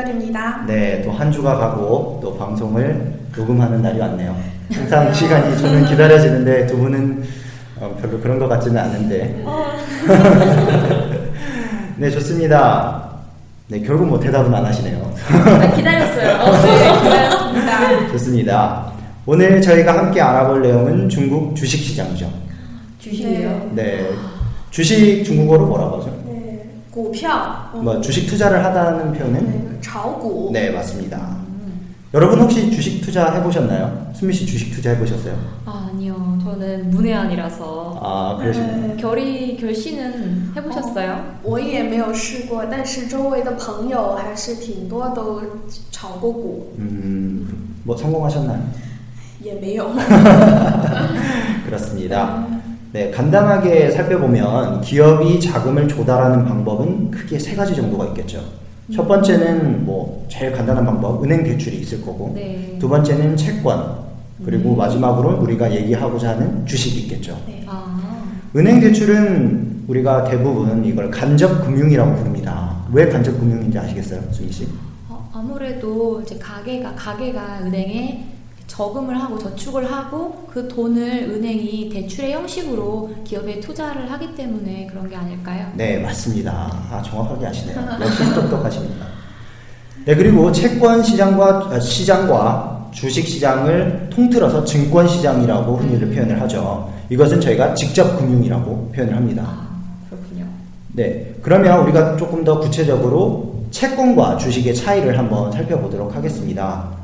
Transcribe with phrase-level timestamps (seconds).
[0.00, 0.64] 이결입니다.
[0.66, 4.34] 네, 또 한 주가 가고 또 방송을 녹음하는 날이 왔네요.
[4.72, 7.22] 항상 시간이 저는 기다려지는데 두 분은
[7.80, 9.44] 어, 별로 그런 것 같지는 않은데.
[11.96, 13.10] 네, 좋습니다.
[13.68, 15.12] 네, 결국 뭐 대답은 안 하시네요.
[15.28, 16.36] 아, 기다렸어요.
[16.42, 18.08] 어, 네, 기다렸습니다.
[18.12, 18.86] 좋습니다.
[19.26, 22.30] 오늘 저희가 함께 알아볼 내용은 중국 주식시장이죠.
[22.98, 23.70] 주식이요?
[23.74, 24.06] 네,
[24.70, 26.19] 주식 중국어로 뭐라고 하죠?
[26.89, 31.43] 对，股票， 뭐 주식 투자를 하다는 표현은 那个炒股， 네, 맞습니다.
[32.13, 34.11] 여러분 혹시 주식 투자 해보셨나요?
[34.13, 35.35] 수미 씨 주식 투자 해보셨어요?
[35.65, 36.39] 아, 아니요.
[36.41, 37.99] 저는 문외한이라서.
[38.01, 38.95] 아, 그러시군요.
[38.95, 41.39] 결의, 결시는 해보셨어요?
[41.43, 45.41] 我也没有试过，但是周围的朋友还是挺多都
[45.91, 48.61] 炒过股， 음, 뭐 성공하셨나요?
[49.43, 49.89] 也没有。
[51.65, 52.47] 그렇습니다.
[52.92, 58.42] 네, 간단하게 살펴보면 기업이 자금을 조달하는 방법은 크게 세 가지 정도가 있겠죠.
[58.92, 62.76] 첫 번째는 뭐 제일 간단한 방법, 은행 대출이 있을 거고, 네.
[62.80, 64.00] 두 번째는 채권,
[64.44, 67.38] 그리고 마지막으로는 우리가 얘기하고자 하는 주식이 있겠죠.
[67.46, 68.00] 네 아,
[68.56, 72.76] 은행 대출은 우리가 대부분 이걸 간접 금융이라고 부릅니다.
[72.92, 74.66] 왜 간접 금융인지 아시겠어요, 수희 씨?
[75.08, 78.24] 어, 아무래도 이제 가게가, 가게가 은행에
[78.70, 85.16] 저금을 하고 저축을 하고 그 돈을 은행이 대출의 형식으로 기업에 투자를 하기 때문에 그런 게
[85.16, 85.66] 아닐까요?
[85.74, 86.70] 네, 맞습니다.
[86.90, 87.76] 아, 정확하게 아시네요.
[88.00, 89.06] 역시 똑똑하십니다.
[90.04, 96.92] 네, 그리고 채권 시장과 아, 시장과 주식 시장을 통틀어서 증권 시장이라고 흔히들 표현을 하죠.
[97.10, 99.42] 이것은 저희가 직접 금융이라고 표현을 합니다.
[99.46, 99.68] 아,
[100.08, 100.46] 그렇군요.
[100.92, 106.99] 네, 그러면 우리가 조금 더 구체적으로 채권과 주식의 차이를 한번 살펴보도록 하겠습니다.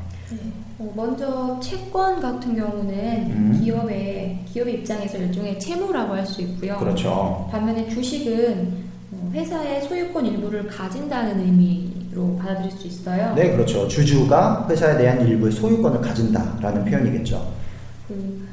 [0.87, 3.59] 어, 먼저 채권 같은 경우는 음.
[3.61, 6.77] 기업의 기업 입장에서 일종의 채무라고 할 수 있고요.
[6.77, 7.47] 그렇죠.
[7.51, 13.33] 반면에 주식은 어, 회사의 소유권 일부를 가진다는 의미로 받아들일 수 있어요.
[13.33, 13.87] 네, 그렇죠.
[13.87, 17.49] 주주가 회사에 대한 일부의 소유권을 가진다라는 표현이겠죠.
[18.07, 18.45] 그,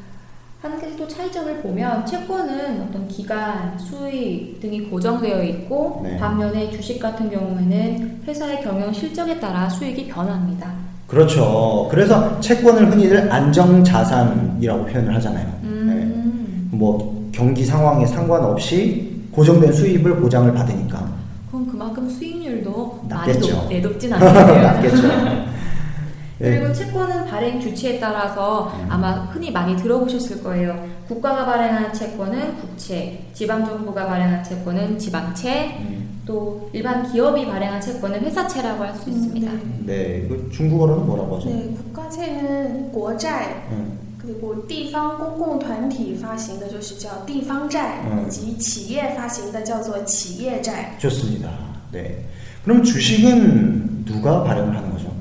[0.62, 6.16] 한 가지 또 차이점을 보면 채권은 어떤 기간, 수익 등이 고정되어 있고 네.
[6.16, 10.83] 반면에 주식 같은 경우에는 회사의 경영 실적에 따라 수익이 변합니다.
[11.06, 11.88] 그렇죠.
[11.90, 15.46] 그래서 채권을 흔히들 안정자산이라고 표현을 하잖아요.
[15.62, 16.76] 음, 네.
[16.76, 21.12] 뭐 경기 상황에 상관없이 고정된 수입을 보장을 받으니까
[21.50, 23.54] 그럼 그만큼 수익률도 많이 낮겠죠.
[23.54, 24.62] 높, 네, 높진 않겠네요.
[24.62, 25.08] 낮겠죠.
[26.38, 26.58] 네.
[26.58, 30.84] 그리고 채권은 발행 주체에 따라서 아마 흔히 많이 들어보셨을 거예요.
[31.06, 38.83] 국가가 발행한 채권은 국채, 지방정부가 발행한 채권은 지방채, 음, 또 일반 기업이 발행한 채권은 회사채라고
[38.83, 39.51] 할 수 있습니다.
[39.85, 41.49] 네, 이거 중국어로는 뭐라고 하죠?
[41.49, 50.95] 네, 국가채는 国债， 음, 그리고 地方公共团体发行的就是叫地方债，嗯以及企业发行的叫做企业债。
[50.99, 51.49] 좋습니다.
[51.91, 52.25] 네.
[52.63, 55.11] 그럼 주식은 누가 발행을 하는 거죠?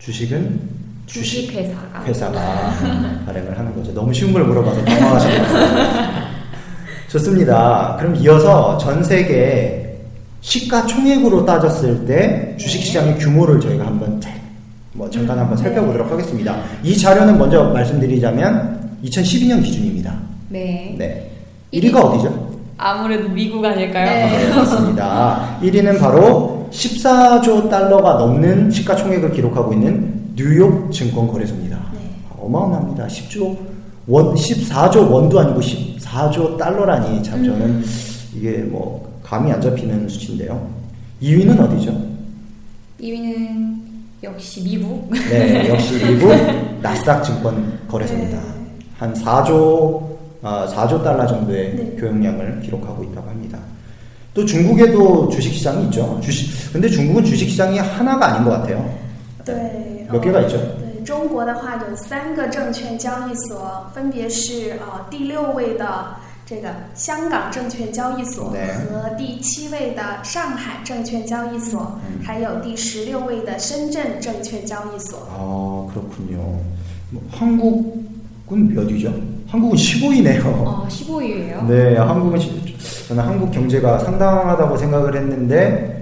[0.00, 0.60] 주식은
[1.06, 2.04] 주식회사가.
[2.04, 3.92] 회사가 발행을 하는 거죠.
[3.94, 6.17] 너무 쉬운 걸 물어봐서 당황하셨네요.
[7.09, 7.95] 좋습니다.
[7.99, 9.97] 그럼 이어서 전 세계
[10.41, 14.39] 시가 총액으로 따졌을 때 주식 시장의 규모를 저희가 한번 잘,
[14.93, 16.55] 뭐 잠깐 한번 살펴보도록 하겠습니다.
[16.83, 20.15] 이 자료는 먼저 말씀드리자면 2012년 기준입니다.
[20.49, 20.95] 네.
[20.97, 21.31] 네.
[21.73, 22.49] 1위가 어디죠?
[22.77, 24.05] 아무래도 미국 아닐까요?
[24.05, 25.57] 네, 맞습니다.
[25.61, 31.77] 1위는 바로 14조 달러가 넘는 시가총액을 기록하고 있는 뉴욕 증권거래소입니다.
[31.93, 31.99] 네.
[32.39, 33.07] 어마어마합니다.
[33.07, 33.57] 10조
[34.07, 35.59] 원, 14조 원도 아니고
[36.09, 37.83] 14조 달러라니 참 저는
[38.35, 40.69] 이게 뭐 감이 안 잡히는 수치인데요.
[41.21, 41.91] 2위는 어디죠?
[43.01, 43.77] 2위는
[44.23, 45.09] 역시 미국.
[45.11, 46.31] 네, 역시 미국
[46.81, 48.39] 나스닥 증권 거래소입니다.
[48.97, 50.09] 한 4조
[50.41, 51.95] 아, 4조 달러 정도의 네.
[51.99, 53.59] 교역량을 기록하고 있다고 합니다.
[54.33, 56.19] 또 중국에도 주식 시장이 있죠.
[56.23, 58.89] 주식 근데 중국은 주식 시장이 하나가 아닌 것 같아요.
[59.45, 60.57] 对，몇 개가 있죠?
[61.08, 66.16] 对， 中国的话有三个证券交易所，分别是呃第六位的
[66.46, 75.18] 这个香港证券交易所对和第七位的上海证券交易所，还有第十六位的深圳证券交易所。
[75.30, 76.60] 아 그렇군요.
[77.10, 79.12] 뭐, 한국은 몇 위죠?
[79.48, 80.42] 한국은 15위네요.
[80.46, 81.66] 어, 15위예요.
[81.68, 82.50] 네, 한국은 시-
[83.08, 85.97] 저는 한국 경제가 상당하다고 생각을 했는데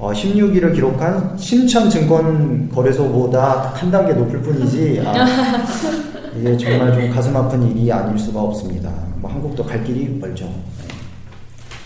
[0.00, 5.12] 어, 16위를 기록한 신천증권 거래소보다 한 단계 높을 뿐이지 아,
[6.34, 8.90] 이게 정말 좀 가슴 아픈 일이 아닐 수가 없습니다.
[9.16, 10.48] 뭐 한국도 갈 길이 멀죠.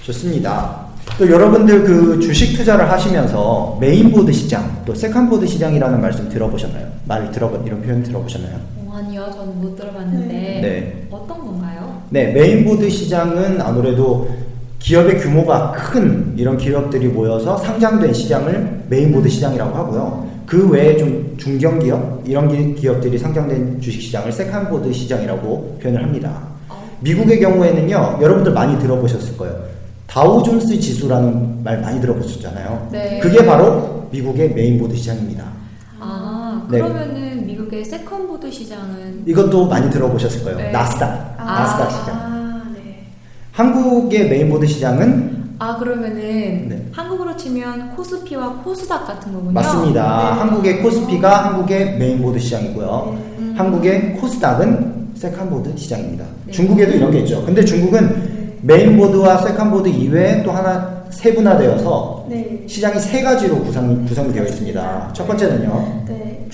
[0.03, 0.85] 좋습니다.
[1.19, 6.87] 또 여러분들 그 주식 투자를 하시면서 main board 시장 또 second board 시장이라는 말씀 들어보셨나요?
[7.07, 8.57] 말 들어보 이런 표현 들어보셨나요?
[8.79, 11.09] 어, 아니요, 저는 못 들어봤는데 네.
[11.11, 12.03] 어떤 건가요?
[12.11, 14.29] 네, main board 시장은 아무래도
[14.85, 20.29] 기업의 규모가 큰 이런 기업들이 모여서 상장된 시장을 main board 시장이라고 하고요.
[20.45, 26.39] 그 외에 좀 중견기업 이런 기- 기업들이 상장된 주식시장을 second board 시장이라고 표현을 합니다.
[26.69, 29.57] 어, 미국의 경우에는요, 여러분들 많이 들어보셨을 거예요.
[30.07, 32.89] 다우존스 지수라는 말 많이 들어보셨잖아요.
[32.93, 33.21] 네.
[33.21, 35.45] 그게 바로 미국의 main board 시장입니다.
[35.99, 36.79] 아, 네.
[36.79, 40.59] 그러면은 미국의 second board 시장은 이것도 많이 들어보셨을 거예요.
[40.59, 40.71] 네.
[40.71, 41.45] 나스닥, 아.
[41.61, 42.34] 나스닥 시장.
[43.57, 43.71] 아, 네.
[43.73, 46.87] 한국의 main board 시장은 아 그러면은 네.
[46.93, 49.53] 한국으로 치면 코스피와 코스닥 같은 거군요.
[49.53, 50.03] 맞습니다.
[50.03, 50.41] 네.
[50.41, 53.17] 한국의 코스피가 한국의 main board 시장이고요.
[53.39, 53.55] 음.
[53.57, 56.25] 한국의 코스닥은 second board 시장입니다.
[56.47, 56.53] 네.
[56.53, 57.45] 중국에도 이런 게 있죠.
[57.45, 62.65] 근데 중국은 main board와 second board 이외에 또 하나 세분화되어서 네.
[62.67, 65.11] 시장이 세 가지로 구성, 구성이 되어 있습니다.
[65.13, 66.05] 첫 번째는요.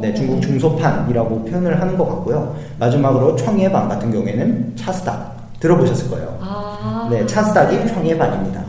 [0.00, 2.56] 네, 중국 중소판이라고 표현을 하는 것 같고요.
[2.78, 6.38] 마지막으로 청예반 같은 경우에는 차스닥 들어보셨을 거예요.
[6.40, 7.08] 아.
[7.10, 8.64] 네, 차스닥이 청예반입니다.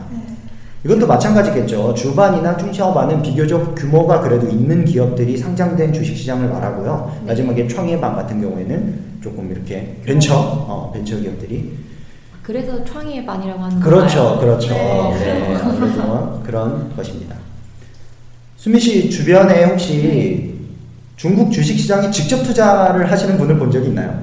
[0.84, 1.94] 이것도 마찬가지겠죠.
[1.94, 7.12] 주반이나 중샤오반은 비교적 규모가 그래도 있는 기업들이 상장된 주식시장을 말하고요.
[7.22, 7.26] 네.
[7.26, 11.76] 마지막에 청예반 같은 경우에는 조금 이렇게 벤처, 어, 벤처 기업들이
[12.42, 14.38] 그래서创业반이라고 하는 그렇죠, 건가요?
[14.38, 14.74] 그렇죠.
[14.74, 15.18] 네.
[15.18, 17.34] 네, 아무래도 그런 것입니다.
[18.56, 20.55] 수미 씨 주변에 혹시
[21.16, 24.22] 중국 주식시장에 직접 투자를 하시는 분을 본 적이 있나요?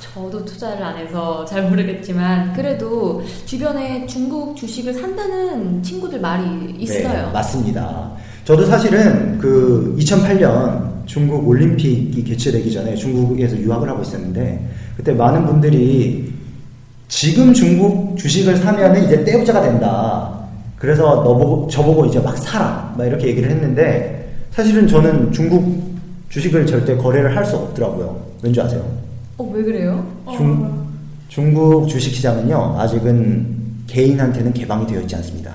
[0.00, 7.08] 저도 투자를 안 해서 잘 모르겠지만 그래도 주변에 중국 주식을 산다는 친구들 말이 있어요.
[7.08, 8.12] 네, 맞습니다.
[8.44, 16.32] 저도 사실은 그 2008년 중국 올림픽이 개최되기 전에 중국에서 유학을 하고 있었는데 그때 많은 분들이
[17.08, 20.38] 지금 중국 주식을 사면은 이제 떼부자가 된다.
[20.76, 22.94] 그래서 너보고 저보고 이제 막 사라.
[22.96, 25.87] 막 이렇게 얘기를 했는데 사실은 저는 중국
[26.28, 28.20] 주식을 절대 거래를 할 수 없더라고요.
[28.42, 28.84] 왠지 아세요?
[29.38, 30.04] 어, 왜 그래요?
[30.36, 30.86] 중,
[31.28, 35.52] 중국 주식 시장은요 아직은 개인한테는 개방이 되어 있지 않습니다.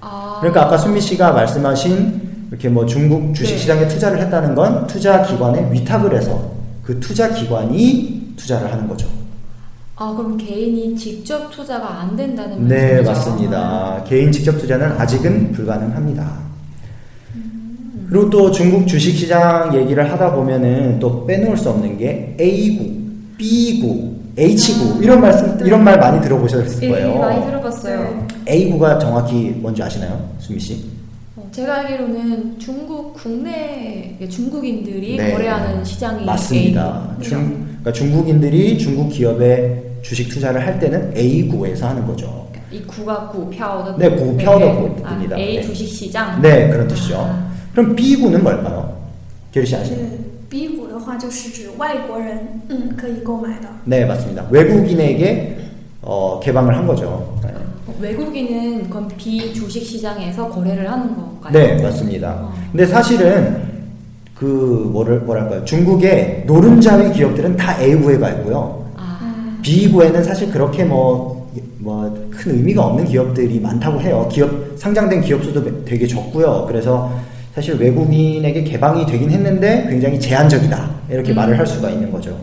[0.00, 0.38] 아.
[0.40, 3.58] 그러니까 아까 순미 씨가 말씀하신 이렇게 뭐 중국 주식 네.
[3.58, 6.52] 시장에 투자를 했다는 건 투자 기관에 위탁을 해서
[6.82, 9.08] 그 투자 기관이 투자를 하는 거죠.
[9.96, 13.10] 아, 그럼 개인이 직접 투자가 안 된다는 네, 말씀이죠?
[13.10, 14.04] 맞습니다.
[14.06, 16.38] 개인 직접 투자는 아직은 불가능합니다.
[18.12, 22.84] 그리고 또 중국 주식 시장 얘기를 하다 보면은 또 빼놓을 수 없는 게 A구,
[23.38, 27.18] B구, H구 이런 말씀 이런 말 많이 들어보셨을 예, 거예요.
[27.18, 28.26] 많이 들어봤어요.
[28.46, 30.84] A구가 정확히 뭔지 아시나요, 수미 씨?
[31.36, 35.32] 어, 제가 알기로는 중국 국내 중국인들이 네.
[35.32, 37.16] 거래하는 시장이 맞습니다.
[37.18, 37.26] A.
[37.26, 42.46] 중, 그러니까 중국인들이 중국 기업에 주식 투자를 할 때는 A구에서 하는 거죠.
[42.70, 44.70] 이 구가 구, 펴오더 네, 구, 펴오더
[45.02, 45.36] 구입니다.
[45.36, 45.62] 아, A 네.
[45.62, 46.42] 주식 시장.
[46.42, 47.16] 네, 그런 뜻이죠.
[47.16, 47.52] 아.
[47.73, 48.95] 그럼 B구는 뭘까요?
[49.51, 50.05] 게리 씨 아시나요?
[50.07, 50.17] 是
[50.49, 53.67] B 股的话，就是指外国人嗯可以购买的。
[53.85, 54.45] 네, 맞습니다.
[54.49, 55.57] 외국인에게
[56.01, 57.37] 어, 개방을 한 거죠.
[57.43, 57.49] 네.
[57.87, 61.51] 어, 외국인은 그럼 B 주식 시장에서 거래를 하는 건가요?
[61.51, 62.31] 네, 맞습니다.
[62.43, 62.53] 어.
[62.71, 63.67] 근데 사실은
[64.35, 64.45] 그
[64.93, 65.65] 뭐를 뭐랄까요?
[65.65, 68.85] 중국의 노른자위 기업들은 다 A구에 가 있고요.
[68.95, 71.35] 아, B구에는 사실 그렇게 뭐
[71.79, 74.27] 뭐 큰 의미가 없는 기업들이 많다고 해요.
[74.31, 76.65] 기업 상장된 기업 수도 되게 적고요.
[76.67, 77.11] 그래서
[77.54, 81.36] 사실 외국인에게 개방이 되긴 했는데 굉장히 제한적이다 이렇게 음.
[81.36, 82.38] 말을 할 수가 있는 거죠.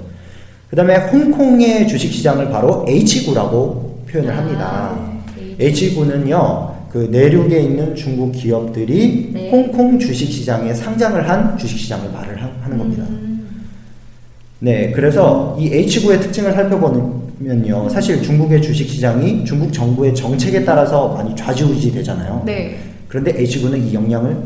[0.69, 4.65] 그 다음에 홍콩의 주식 시장을 바로 H구라고 표현을 합니다.
[4.71, 5.55] 아, 네.
[5.65, 9.49] H구는요, 그 내륙에 있는 중국 기업들이 네.
[9.49, 13.03] 홍콩 주식 시장에 상장을 한 주식 시장을 말을 하, 는 겁니다.
[13.09, 13.65] 음,
[14.59, 17.89] 네, 그래서 이 H구의 특징을 살펴보면요.
[17.89, 22.43] 사실 중국의 주식 시장이 중국 정부의 정책에 따라서 많이 좌지우지 되잖아요.
[22.45, 22.77] 네.
[23.07, 24.37] 그런데 H구는 이 영향을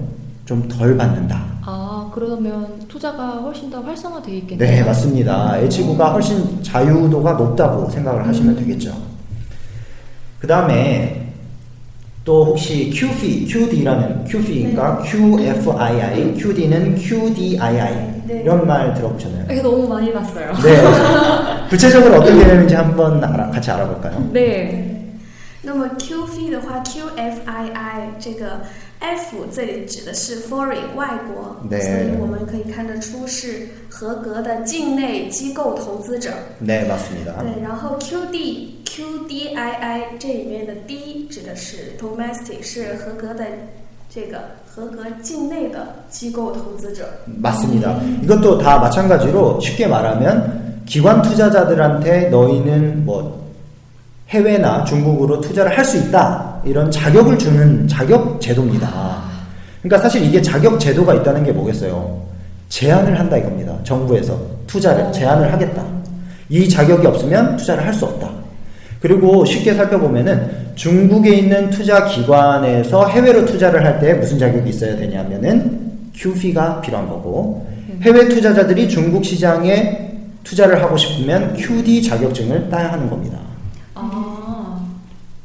[0.44, 1.44] 좀 덜 받는다.
[1.64, 4.70] 아, 그러면 투자가 훨씬 더 활성화되어 있겠네요.
[4.70, 5.58] 네, 맞습니다.
[5.58, 8.92] H구가 훨씬 자유도가 높다고 생각을 하시면 되겠죠.
[10.38, 11.26] 그 다음에
[12.24, 18.42] 또 혹시 QFI, QD라는 QFI가 QFII, QD는 QDII 네.
[18.42, 19.46] 이런 말 들어보셨나요?
[19.52, 20.52] 이거 너무 많이 봤어요.
[20.62, 21.68] 네.
[21.68, 24.30] 구체적으로 어떤 개념인지 한번 알아- 같이 알아볼까요?
[24.32, 24.84] 네.
[25.62, 28.62] 那么 QFII 的话，QFII 这个
[29.02, 36.30] F 这里指的是 foreign 外国，对所以我们可以看得出是合格的境内机构投资者。
[36.64, 37.40] 네, 맞습니다.
[37.40, 43.44] 对，然后 QD QDII 这里面的 D 指的是 domestic，是合格的
[44.12, 47.04] 这个合格境内的机构投资者。
[47.40, 48.00] 맞습니다.
[48.24, 53.46] 이것도 다 마찬가지로 쉽게 말하면 기관 투자자들한테 너희는 뭐
[54.30, 59.23] 해외나 중국으로 투자를 할 수 있다 이런 자격을 주는 자격 제도입니다.
[59.81, 62.23] 그러니까 사실 이게 자격 제도가 있다는 게 뭐겠어요?
[62.69, 63.75] 제한을 한다 이겁니다.
[63.83, 65.83] 정부에서 투자를 제한을 하겠다.
[66.49, 68.29] 이 자격이 없으면 투자를 할 수 없다.
[69.01, 75.91] 그리고 쉽게 살펴보면은 중국에 있는 투자 기관에서 해외로 투자를 할 때 무슨 자격이 있어야 되냐면은
[76.13, 77.67] QF가 필요한 거고
[78.01, 80.11] 해외 투자자들이 중국 시장에
[80.43, 83.37] 투자를 하고 싶으면 QD 자격증을 따야 하는 겁니다.
[83.95, 84.79] 아,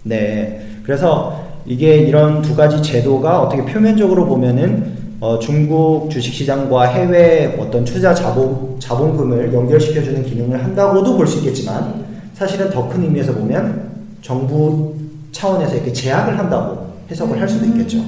[0.05, 0.61] 네.
[0.89, 8.15] 그래서 이게 이런 두 가지 제도가 어떻게 표면적으로 보면은 어, 중국 주식시장과 해외 어떤 투자
[8.15, 13.91] 자본, 자본금을 연결시켜주는 기능을 한다고도 볼 수 있겠지만 사실은 더 큰 의미에서 보면
[14.23, 14.95] 정부
[15.33, 17.99] 차원에서 이렇게 제약을 한다고 해석을 할 수도 있겠죠.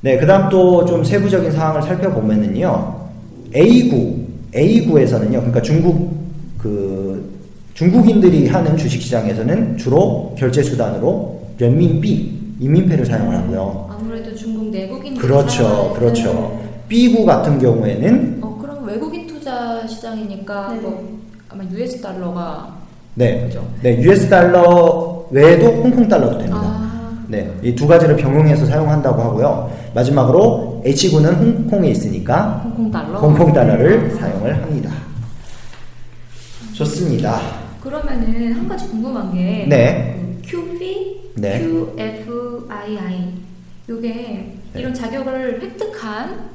[0.00, 2.94] 네, 그 다음 또 좀 세부적인 사항을 살펴보면은요,
[3.54, 4.20] A구,
[4.54, 6.16] A구에서는요, 그러니까 중국,
[6.56, 7.35] 그,
[7.80, 13.90] 중국인들이 하는 주식시장에서는 주로 결제 수단으로 renminbi, 인민폐를 사용을 하고요.
[13.90, 16.58] 아무래도 중국 내국인 그렇죠, 그렇죠.
[16.88, 20.80] B구 같은 경우에는, 어, 그럼 외국인 투자 시장이니까 네.
[20.80, 21.18] 뭐
[21.50, 22.74] 아마 US 달러가
[23.14, 23.62] 네, 그죠?
[23.82, 26.60] 네, US 달러 외에도 홍콩 달러도 됩니다.
[26.62, 29.70] 아, 네, 이 두 가지를 병용해서 사용한다고 하고요.
[29.94, 33.18] 마지막으로 H구는 홍콩에 있으니까 홍콩 달러.
[33.18, 34.90] 홍콩 달러를 사용을 합니다.
[36.72, 37.65] 좋습니다.
[37.86, 40.20] 그러면은 한 가지 궁금한 게 네.
[40.42, 40.84] 그 QF,
[41.36, 41.60] 네.
[41.60, 43.32] QFII
[43.88, 46.50] 요게 이런 자격을 획득한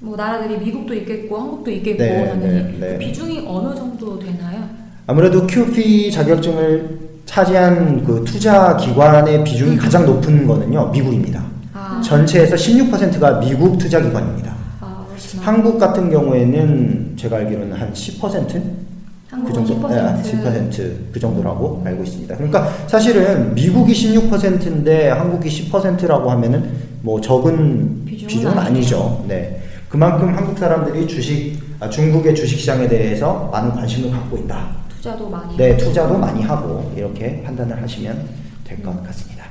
[0.00, 2.92] 뭐 나라들이 미국도 있겠고 한국도 있겠고 네, 당연히 네, 네.
[2.94, 4.68] 그 비중이 어느 정도 되나요?
[5.06, 11.44] 아무래도 QF 자격증을 차지한 그 투자 기관의 비중이 가장 높은 거는요, 미국입니다.
[11.72, 14.52] 아, 전체에서 16%가 미국 투자 기관입니다.
[14.80, 15.06] 아.
[15.42, 18.89] 한국 같은 경우에는 제가 알기로는 한 10%?
[19.30, 19.90] 그 정도, 10%.
[19.90, 20.22] 네,
[20.70, 22.34] 10%그 정도라고 알고 있습니다.
[22.36, 26.70] 그러니까 사실은 미국이 16%인데 한국이 10%라고 하면은
[27.02, 29.24] 뭐 적은 비중은 비중은, 아니죠.
[29.28, 29.62] 네.
[29.88, 34.68] 그만큼 한국 사람들이 주식, 아, 중국의 주식 시장에 대해서 많은 관심을 갖고 있다.
[34.96, 35.56] 투자도 많이.
[35.56, 35.84] 네, 하고.
[35.84, 38.24] 투자도 많이 하고 이렇게 판단을 하시면
[38.64, 39.44] 될 것 같습니다.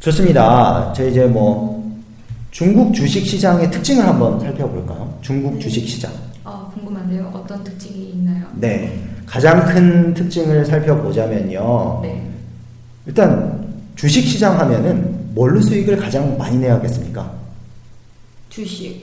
[0.00, 0.92] 좋습니다.
[0.96, 1.82] 저 이제 뭐
[2.50, 5.12] 중국 주식 시장의 특징을 한번 살펴볼까요?
[5.22, 6.10] 중국 주식 시장.
[6.72, 7.30] 아 궁금한데요.
[7.34, 8.46] 어떤 특징이 있나요?
[8.54, 8.98] 네.
[9.26, 12.00] 가장 큰 특징을 살펴보자면요.
[12.02, 12.30] 네.
[13.06, 17.30] 일단 주식 시장 하면은 뭘로 수익을 가장 많이 내야겠습니까?
[18.50, 19.02] 주식을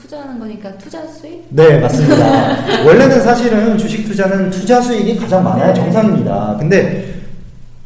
[0.00, 1.44] 투자하는 거니까 투자 수익?
[1.50, 2.84] 네, 맞습니다.
[2.84, 6.56] 원래는 사실은 주식 투자는 투자 수익이 가장 많아야 정상입니다.
[6.58, 7.20] 근데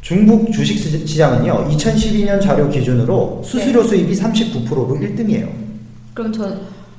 [0.01, 5.49] 중국 주식 시- 시장은요, 2012년 자료 기준으로 수수료 수입이 39%로 1등이에요.
[6.13, 6.55] 그럼 저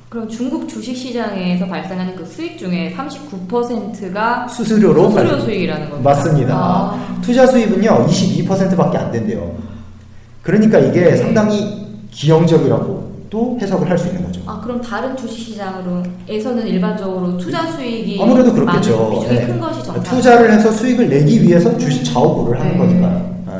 [0.08, 6.10] 그럼 중국 주식 시장에서 발생하는 그 수익 중에 39%가 수수료로 수수료 발- 수익이라는 겁니다.
[6.10, 6.54] 맞습니다.
[6.56, 9.52] 아, 투자 수입은요, 22%밖에 안 된대요.
[10.42, 11.16] 그러니까 이게 네.
[11.16, 14.40] 상당히 기형적이라고 또 해석을 할 수 있는 거죠.
[14.46, 19.10] 아, 그럼 다른 주식 시장으로에서는 일반적으로 투자 수익이 아무래도 그렇겠죠.
[19.10, 19.46] 비중이 네.
[19.48, 20.02] 큰 것이 정상.
[20.04, 22.78] 투자를 해서 수익을 내기 위해서 주식 좌우보를 하는 네.
[22.78, 23.36] 거니까요.
[23.48, 23.52] 네.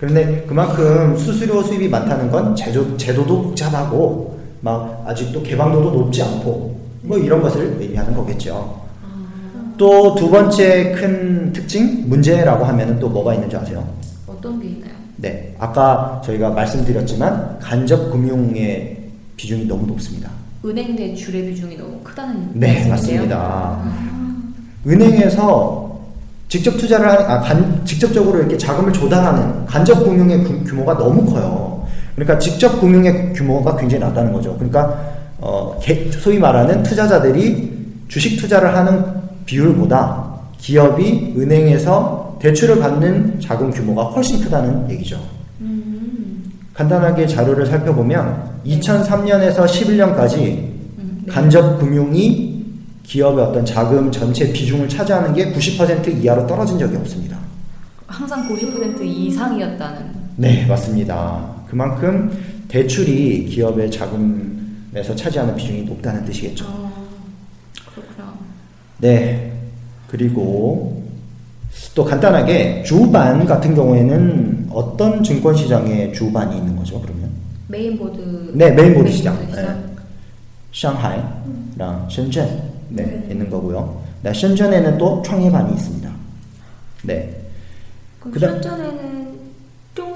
[0.00, 4.33] 그런데 그만큼 수수료 수입이 많다는 건 제도, 제도도 복잡하고
[4.64, 8.82] 막 아직도 개방도도 높지 않고 뭐 이런 것을 의미하는 거겠죠.
[9.04, 13.86] 아, 또두 번째 큰 특징 문제라고 하면은 또 뭐가 있는지 아세요?
[14.26, 14.92] 어떤 게 있나요?
[15.18, 19.02] 네, 아까 저희가 말씀드렸지만 간접 금융의
[19.36, 20.30] 비중이 너무 높습니다.
[20.64, 22.88] 은행 대출의 비중이 너무 크다는 네?
[22.88, 23.36] 맞습니다.
[23.38, 23.94] 아,
[24.86, 25.84] 은행에서
[26.48, 31.63] 직접 투자를 하는, 아, 간, 직접적으로 이렇게 자금을 조달하는 간접 금융의 구- 규모가 너무 커요.
[32.14, 34.54] 그러니까 직접 금융의 규모가 굉장히 낮다는 거죠.
[34.54, 37.72] 그러니까, 어, 개- 소위 말하는 투자자들이
[38.08, 39.04] 주식 투자를 하는
[39.46, 45.18] 비율보다 기업이 은행에서 대출을 받는 자금 규모가 훨씬 크다는 얘기죠.
[45.60, 46.44] 음.
[46.72, 50.38] 간단하게 자료를 살펴보면 2003년에서 11년까지
[50.98, 51.32] 음, 네.
[51.32, 52.64] 간접 금융이
[53.02, 57.36] 기업의 어떤 자금 전체 비중을 차지하는 게 90% 이하로 떨어진 적이 없습니다.
[58.06, 59.98] 항상 90% 이상이었다는.
[60.36, 61.53] 네, 맞습니다.
[61.74, 62.30] 그만큼
[62.68, 66.64] 대출이 기업의 자금에서 차지하는 비중이 높다는 뜻이겠죠.
[66.68, 66.92] 아,
[67.92, 68.32] 그렇구나.
[68.98, 69.52] 네.
[70.06, 71.02] 그리고
[71.96, 77.00] 또 간단하게 主板 같은 경우에는 어떤 증권 시장에 主板이 있는 거죠?
[77.00, 77.28] 그러면
[77.66, 79.36] main board 네 main board, 시장,
[80.72, 81.26] 상하이랑
[81.76, 81.84] 네.
[82.08, 84.00] 션젠 네, 네, 있는 거고요.
[84.22, 86.08] 네, 션젠에는 또 创业板이 있습니다.
[87.02, 87.36] 네.
[88.20, 88.52] 그럼 그다...
[88.52, 89.13] 션젠에는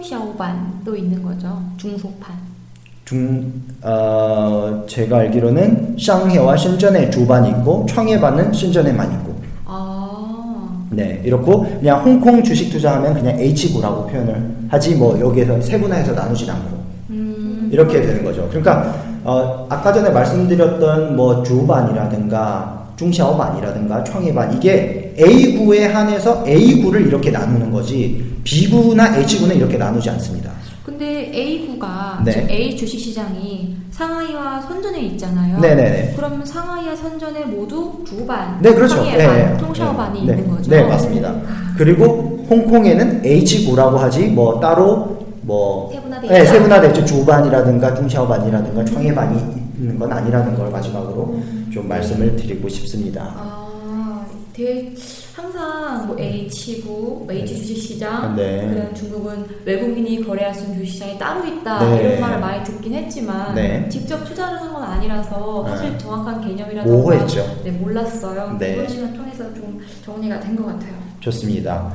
[0.03, 1.61] 小板도 있는 거죠.
[1.77, 2.37] 중소판.
[3.05, 3.51] 중,
[3.83, 9.35] 어, 제가 알기로는 상해와 션전에 主板 있고 创业板은 션전에만 있고.
[9.65, 10.87] 아.
[10.91, 16.77] 네, 이렇고 그냥 홍콩 주식 투자하면 그냥 H구라고 표현을 하지 뭐 여기에서 세분화해서 나누지 않고
[17.11, 17.69] 음.
[17.73, 18.47] 이렇게 되는 거죠.
[18.49, 28.25] 그러니까 어, 아까 전에 말씀드렸던 뭐 주반이라든가 중샤오반이라든가创业반 이게 A구에 한해서 A구를 이렇게 나누는 거지
[28.45, 30.51] B구나 H구는 이렇게 나누지 않습니다.
[30.85, 32.47] 근데 A구가 네.
[32.51, 35.59] A 주식 시장이 상하이와 선전에 있잖아요.
[35.61, 36.15] 네네네.
[36.17, 39.03] 그러면 상하이와 선전에 모두 주반, 네, 그렇죠.
[39.03, 40.71] 네, 통샤오반이 네, 있는 거죠.
[40.71, 41.35] 네, 맞습니다.
[41.77, 47.05] 그리고 홍콩에는 H구라고 하지 뭐 따로 뭐 세분화돼 네, 있죠.
[47.05, 49.41] 주반이라든가 중샤오반이라든가 청해반이
[49.79, 51.39] 있는 건 아니라는 걸 마지막으로
[51.79, 53.33] 좀 말씀을 드리고 싶습니다.
[53.37, 54.93] 아, 되게
[55.33, 58.67] 항상 뭐 H구, 뭐 H 주식시장, 네.
[58.69, 62.01] 그다음 중국은 외국인이 거래할 수 있는 주식시장이 따로 있다 네.
[62.03, 63.89] 이런 말을 많이 듣긴 했지만 네.
[63.89, 65.99] 직접 투자를 한 건 아니라서 사실 네.
[65.99, 67.61] 정확한 개념이라던가 모호했죠.
[67.65, 68.57] 네, 몰랐어요.
[68.59, 68.73] 네.
[68.75, 70.93] 이번 시간 통해서 좀 정리가 된 것 같아요.
[71.21, 71.93] 좋습니다.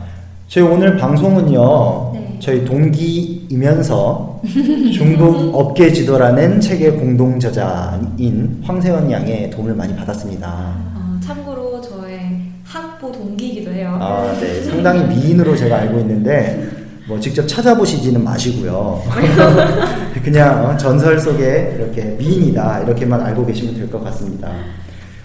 [0.53, 2.38] 저희 오늘 방송은요, 네.
[2.39, 4.39] 저희 동기이면서
[4.93, 10.47] 중국 업계 지도라는 책의 공동 저자인 황세원 양의 도움을 많이 받았습니다.
[10.95, 12.19] 어, 참고로 저의
[12.63, 13.97] 학부 동기이기도 해요.
[13.99, 14.62] 아, 네.
[14.62, 16.69] 상당히 미인으로 제가 알고 있는데,
[17.08, 19.01] 뭐 직접 찾아보시지는 마시고요.
[20.23, 24.51] 그냥 어, 전설 속에 이렇게 미인이다, 이렇게만 알고 계시면 될 것 같습니다.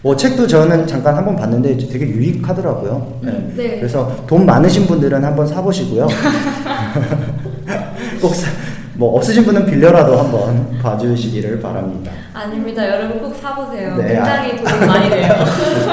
[0.02, 3.18] 뭐 책도 저는 잠깐 한번 봤는데 되게 유익하더라고요.
[3.22, 3.30] 네.
[3.30, 3.76] 음, 네.
[3.78, 6.06] 그래서 돈 많으신 분들은 한번 사보시고요.
[8.20, 8.50] 꼭, 사,
[8.94, 12.12] 뭐 없으신 분은 빌려라도 한번 봐주시기를 바랍니다.
[12.32, 12.88] 아닙니다.
[12.88, 13.96] 여러분 꼭 사보세요.
[13.96, 15.34] 네, 굉장히 도움이 많이 돼요.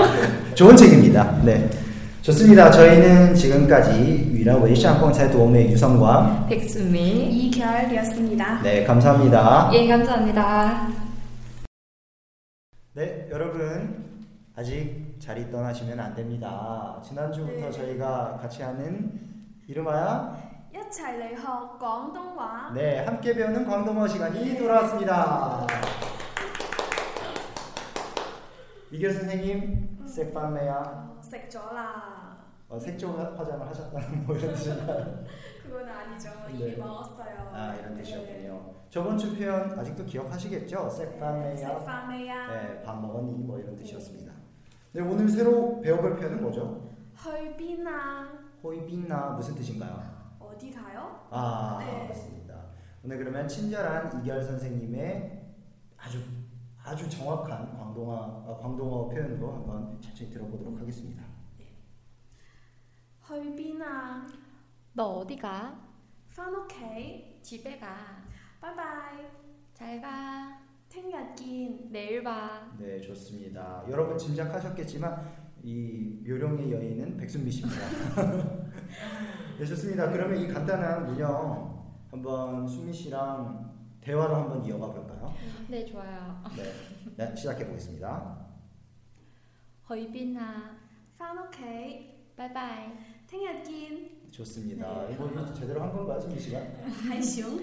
[0.54, 1.36] 좋은 책입니다.
[1.44, 1.68] 네.
[2.22, 2.72] 좋습니다.
[2.72, 7.00] 저희는 지금까지 위라웨이 샹뽕차이 도움의 유성과 백수미.
[7.32, 8.60] 이결이었습니다.
[8.64, 9.70] 네, 감사합니다.
[9.74, 11.05] 예, 감사합니다.
[12.95, 17.01] 네, 여러분 아직 자리 떠나시면 안 됩니다.
[17.05, 17.71] 지난주부터 네.
[17.71, 19.21] 저희가 같이 하는
[19.67, 21.47] 이름하여 一齊嚟學
[21.79, 22.73] 廣東話。
[22.75, 25.67] 네, 함께 배우는 광동어 시간이 돌아왔습니다.
[28.93, 35.25] 이결 선생님, 색밤매야 食咗啦， 어, 색조 화장을 하셨다는 뭐 이런 뜻인가요?
[35.66, 36.30] 그건 아니죠.
[36.50, 36.78] 이미 네.
[36.78, 37.50] 먹었어요.
[37.54, 38.02] 아 이런 네.
[38.04, 38.76] 뜻이었군요.
[38.90, 40.90] 저번 주 표현 아직도 기억하시겠죠?
[40.90, 42.48] 세파메야, 세파메야.
[42.48, 43.34] 네, 네, 밥 먹었니?
[43.44, 44.32] 뭐 이런 뜻이었습니다.
[44.94, 46.96] 네, 오늘 새로 배워볼 표현은 뭐죠?
[47.24, 48.46] 헐비나.
[48.64, 50.16] 호이빈나 무슨 뜻인가요?
[50.40, 51.28] 어디 가요?
[51.30, 52.56] 아 맞습니다.
[53.04, 55.44] 오늘 그러면 친절한 이결 선생님의
[55.98, 56.20] 아주
[56.84, 61.24] 아주 정확한 광동화 어, 광동어 표현으로 한번 천천히 들어보도록 하겠습니다.
[63.28, 64.45] 헐비나.
[64.96, 65.78] 너 어디 가?
[66.30, 67.40] 산옥해.
[67.42, 68.24] 집에 가.
[68.62, 69.26] 바이바이.
[69.74, 70.58] 잘 가.
[70.88, 72.72] 생각긴 내일 봐.
[72.80, 73.84] 네, 좋습니다.
[73.90, 77.82] 여러분 짐작하셨겠지만 이 요령의 여인은 백순미 씨입니다.
[79.60, 80.10] 네, 좋습니다.
[80.10, 85.34] 그러면 이 간단한 운영 한번 수미 씨랑 대화로 한번 이어가 볼까요?
[85.68, 86.42] 네, 좋아요.
[86.56, 86.64] 네,
[87.18, 88.48] 네 시작해 보겠습니다.
[89.90, 90.78] 허이빈아,
[91.18, 92.16] 산옥해.
[92.38, 92.94] 바이바이.
[93.26, 95.06] 생각긴 좋습니다.
[95.12, 96.62] 이번 제대로 한 건가 지금 시간?
[97.08, 97.62] 한시용.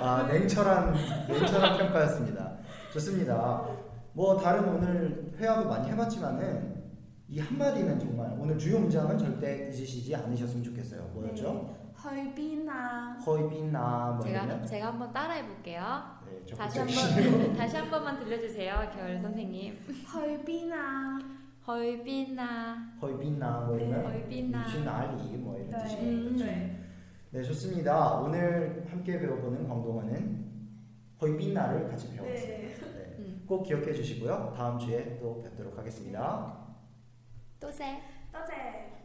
[0.00, 0.94] 아 냉철한
[1.28, 2.56] 냉철한 평가였습니다.
[2.94, 3.66] 좋습니다.
[4.14, 6.80] 뭐 다른 오늘 회화도 많이 해봤지만은
[7.28, 11.02] 이 한마디는 정말 오늘 주요 문장은 절대 잊으시지 않으셨으면 좋겠어요.
[11.12, 11.76] 뭐였죠?
[12.02, 13.16] 헐빈아.
[13.18, 13.24] 네.
[13.24, 14.12] 헐빈아.
[14.12, 15.82] 뭐 제가 제가 한번 따라해 볼게요.
[16.26, 19.78] 네, 다시 한번 다시 한 번만 들려주세요, 겨울 선생님.
[20.12, 21.39] 헐빈아.
[21.66, 24.64] 헐비나 헐비나 뭐 이런 네, 헐비나.
[24.66, 25.78] 유신 난리 뭐 이런 네.
[25.78, 26.02] 뜻이에요.
[26.02, 26.44] 음, 그렇죠?
[26.44, 26.80] 네.
[27.30, 28.20] 네 좋습니다.
[28.20, 30.50] 오늘 함께 배워보는 광동어는
[31.20, 32.58] 헐비나를 같이 배워봤습니다.
[32.58, 32.94] 네.
[32.94, 33.16] 네.
[33.18, 33.44] 음.
[33.46, 34.54] 꼭 기억해 주시고요.
[34.56, 36.56] 다음 주에 또 뵙도록 하겠습니다.
[37.60, 38.00] 또세
[38.32, 38.99] 또세